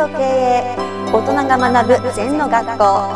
[0.00, 0.76] と経営
[1.12, 3.10] 大人が学ぶ禅の学校。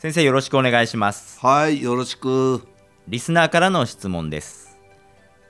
[0.00, 1.38] 先生よろしくお願いします。
[1.38, 2.66] はい、よろしく。
[3.06, 4.76] リスナーからの質問です。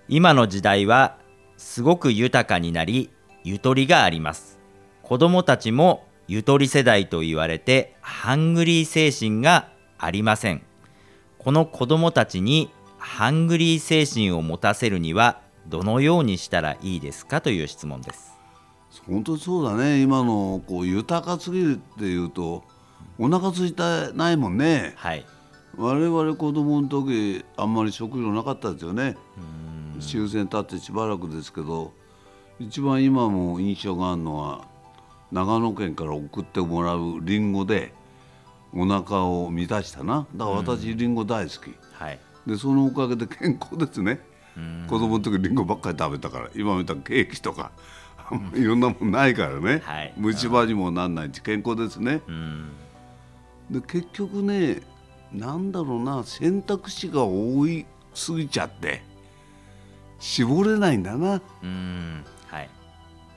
[0.09, 1.17] 今の時代は
[1.57, 3.09] すごく豊かになり
[3.45, 4.59] ゆとりがあります。
[5.03, 10.63] 子供たちもゆとり世代と言われてハングリー精神がありません。
[11.39, 18.31] この子供たちにハングリー精神を持たせるにはどのようにしたらいいですかという質問です
[19.07, 20.03] 本当にそうだね。
[20.03, 22.65] 今のこう豊かすぎるっていうと、
[23.19, 24.95] お腹空いてないもんね。
[24.97, 25.25] はい
[25.77, 29.17] 我々子供の時あんまり食料なかったですよね。
[30.01, 31.93] 終戦経ってしばらくですけど、
[32.59, 34.67] 一番今も印象があるのは
[35.31, 37.95] 長野県から送ってもらうリンゴで
[38.75, 40.27] お腹を満たしたな。
[40.35, 41.75] だから私リンゴ大好き。
[41.93, 44.21] はいでそのおかげで健康ですね、
[44.89, 47.71] 子供の時リンゴばっかり食べたから今みたケーキとか
[48.55, 50.13] いろんなもんないからね、はい。
[50.17, 52.73] 虫歯にもなんないし健康ですね、うん。
[53.71, 54.83] で結局ね
[55.33, 59.03] なんだろうな選択肢が多いすぎちゃって
[60.19, 61.41] 絞れないんだな。
[61.63, 62.25] うん。
[62.49, 62.69] はい。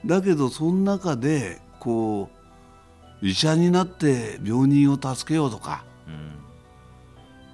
[0.05, 2.29] だけどその中でこ
[3.21, 6.42] う医者になって病人を助けようとかうん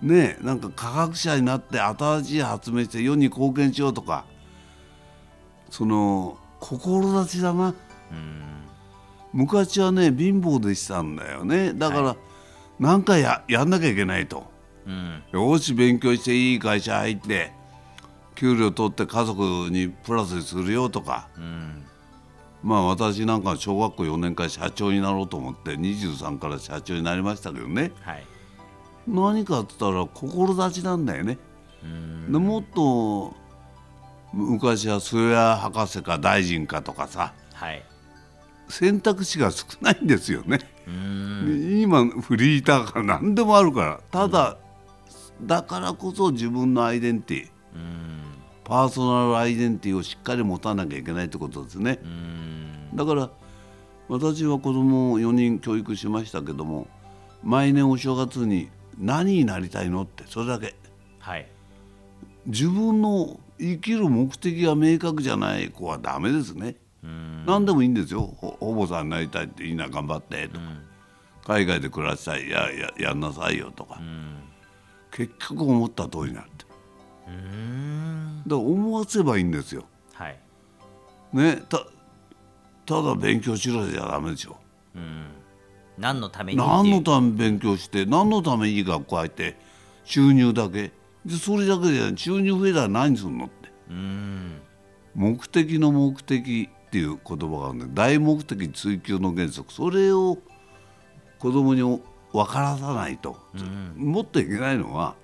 [0.01, 4.25] ねえなんか科学者になって新しい発明して世に貢献しようとか
[5.69, 7.75] その志だな。
[8.11, 8.43] うん。
[9.33, 11.73] 昔はね貧乏でしたんだよね。
[11.73, 12.17] だから、は
[12.79, 14.49] なんかややんなきゃいけないと。
[14.85, 15.23] うん。
[15.31, 17.51] よし勉強していい会社入って
[18.35, 21.29] 給料取って家族にプラスするよとか。
[21.37, 21.85] うん。
[22.63, 27.91] まあ私なんか小学校4年から社長になろうと思って23から社長になりましたけどね。
[28.01, 28.25] はい
[29.09, 31.37] 何かっつったら志なんだよね。
[31.83, 32.31] うん。
[32.31, 33.35] でもっと
[34.33, 37.33] 昔は末谷博士か大臣かとかさ。
[37.53, 37.83] はい。
[38.69, 40.59] 選択肢が少ないんですよね。
[40.87, 44.01] 今フリーターから何でもあるから。
[44.11, 44.57] ただ、
[45.41, 48.21] だからこそ自分のアイデンティティうん。
[48.63, 51.99] パーソナルアイデンティティをしっかり持たなきゃいけないってことですね。
[52.03, 52.95] うん。
[52.95, 53.29] だから
[54.07, 56.87] 私は子供を4人教育しましたけども
[57.43, 60.75] 毎年お正月に何になりたいのってそれだけ。
[61.19, 61.47] はい。
[62.45, 67.45] 自分の生きる目的が明確じゃない子はダメですね、うん。
[67.45, 68.21] 何でもいいんですよ。
[68.21, 70.65] ほ保母さんになりたいっていいな頑張ってとか、
[71.45, 74.01] 海外で暮らしたいやややんなさいよとか、
[75.11, 76.65] 結局思った通りになって。
[77.27, 78.43] うん。
[78.45, 79.85] だから思わせばいいんですよ。
[80.13, 80.39] はい。
[81.33, 81.85] ねた
[82.85, 84.57] ただ勉強しろじゃダメでしょ。
[84.95, 85.38] うん
[85.99, 89.57] 何のために何のために勉強して何のためにいい学校入って
[90.03, 90.91] 収入だけ。
[91.25, 93.69] でそれだけじゃ収入増えたら何するのって。
[95.15, 99.73] 目的の目的っていう言葉があるんで大目的追求の原則。
[99.73, 100.37] それを
[101.39, 102.01] 子供に分
[102.51, 103.37] からさないと、
[103.95, 105.15] もっといけないのは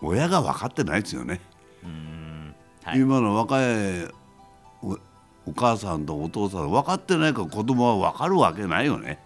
[0.00, 1.40] 親が分かってないですよね、
[1.84, 2.54] うん。
[2.84, 3.00] はい。
[3.00, 4.10] 今の若いお
[5.48, 9.18] お母さんとお父さん分かってないから子供は分かるわけないよね、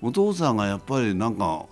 [0.00, 1.66] お父さんがやっぱりなんか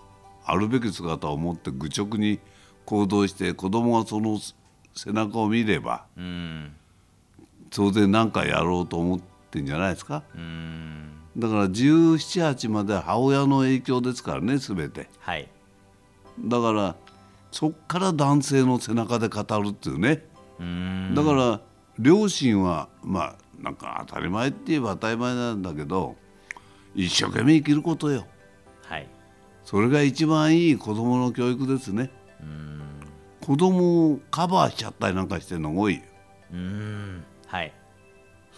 [0.45, 2.41] あるべき姿を持って愚直に
[2.85, 4.39] 行動して子供がその
[4.95, 6.73] 背中を見ればうん。
[7.71, 10.23] 当然何かやろうと思ってんじゃないですか。
[10.35, 11.11] うん。
[11.37, 15.09] だから1718までは母親の影響ですからね全て。
[15.19, 15.49] はい。
[16.41, 16.97] だから
[17.51, 20.25] そっから男性の背中で語るっていうね。
[20.59, 21.15] うん。
[21.15, 21.61] だから
[21.99, 26.17] 両親はまあなんか当たり前って言えば当たり前なんだけど
[26.95, 28.27] 一生懸命生きることよ。
[28.83, 29.09] はい。
[29.65, 32.11] それが一番いい子供の教育ですね。
[32.41, 32.83] うん。
[33.41, 36.03] 子供をカバーしちゃったりなんかしてるのが多い
[36.53, 37.25] うん。
[37.47, 37.73] はい。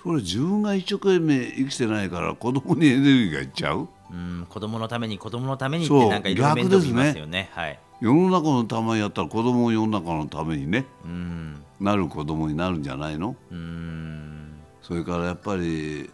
[0.02, 3.88] それ自分が一生懸命生きてないから子供にエネルギーがいっちゃう？
[4.10, 4.46] うん。
[4.48, 7.50] 子供のために子供のためにってなんかいろいろ面倒見ますよね。
[7.52, 11.62] はい世の中のためにやったら子供を世の中のためにねうん。
[11.80, 13.36] なる子供になるんじゃないの？
[13.50, 14.60] うん。
[14.82, 16.10] それからやっぱり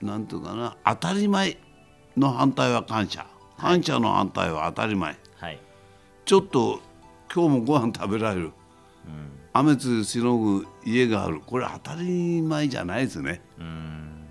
[0.00, 1.56] なんていうかな当たり前
[2.16, 3.26] の反対は感謝。
[3.56, 5.58] 感謝の反対は当たり前、はい。
[6.24, 6.80] ちょっと
[7.30, 8.52] 今日もご飯食べられる、
[9.52, 11.42] 雨露しのぐ家がある。
[11.44, 13.42] これ当たり前じゃないですね。
[13.58, 14.26] うん。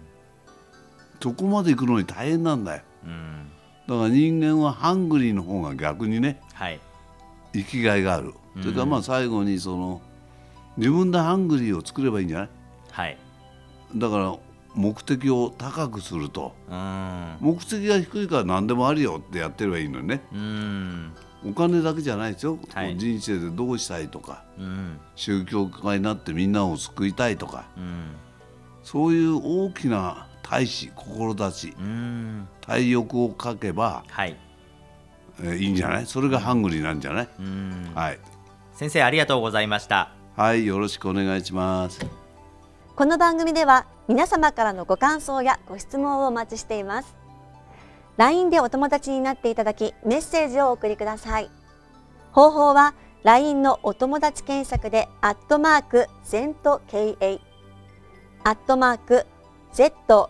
[1.22, 2.82] そこまで行くのに大変なんだよ。
[3.06, 3.52] うん。
[3.88, 6.42] だから人間はハングリーの方が逆にね。
[6.54, 6.80] はい
[7.54, 10.02] 生きがいがある、それからまあ最後にその
[10.78, 12.50] 自分でハングリーを作ればいいんじゃない？
[12.92, 13.18] はい。
[13.96, 14.36] だから
[14.76, 16.56] 目的を高くすると。
[16.70, 17.38] うん。
[17.40, 20.22] 目的が低いから何でもあるよってやってればいいのにね。
[20.32, 21.12] うん。
[21.44, 22.98] お金だけじゃないですよ、はい。
[22.98, 24.44] 人生でどうしたいとか。
[24.58, 25.00] うん。
[25.16, 27.66] 宗教家になってみんなを救いたいとか。
[27.78, 28.12] うん。
[28.84, 31.74] そういう大きな大志志。
[31.80, 32.48] うん。
[32.62, 34.38] 体欲を書けば、はい
[35.42, 36.06] えーいいんじゃない？
[36.06, 37.92] それがハングリーなんじゃない、うん。
[37.96, 38.20] はい、
[38.74, 40.12] 先生ありがとうございました。
[40.36, 42.06] はい、よろしくお願いします。
[42.96, 47.16] この番組では皆様からのご感想やご質問をお待ちしています。
[48.18, 51.50] LINE でお友達になっていただきメッセージをお送りください。
[52.32, 52.94] 方法は
[53.24, 57.40] LINE のお友達検索でアットマーク ZENTKA
[58.44, 59.26] アットマーク
[59.74, 60.30] ZENTO